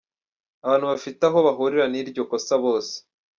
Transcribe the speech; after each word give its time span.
Abantu 0.65 0.85
bafite 0.91 1.21
aho 1.29 1.37
bahurira 1.47 1.85
n’iryo 1.89 2.23
kosa 2.31 2.53
bose. 2.63 2.93